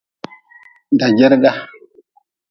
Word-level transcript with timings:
Dajerga. 0.99 1.51